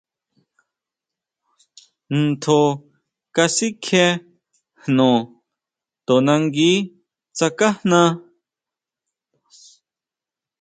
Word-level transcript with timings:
Ntjo 2.23 2.59
kasikjie 3.35 4.05
jno, 4.85 5.11
to 6.05 6.13
nangui 6.25 6.73
tsákajna. 7.35 8.01